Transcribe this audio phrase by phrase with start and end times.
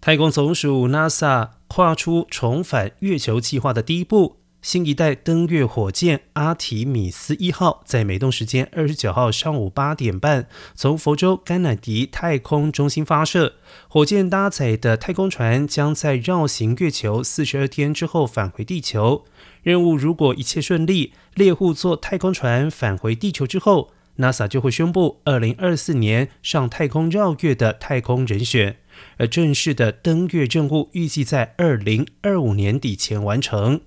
[0.00, 13.56] 太空总署 NASA 跨出重返月球计划的第一步，新一代登月火箭阿提米斯一号在美东时间二十九号上午八点半从佛州甘乃迪太空中心发射。
[13.88, 19.26] 火箭搭载的太空船将在绕行月球四十二天之后返回地球。
[19.62, 28.78] 任务如果一切顺利，猎户座太空船返回地球之后，NASA 就会宣布二零二四年上太空绕月的太空人选。
[29.18, 33.80] 而正式的登月任务预计在二零二五年底前完成。